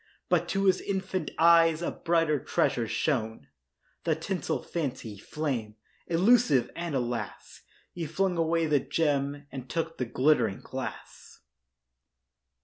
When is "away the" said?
8.35-8.79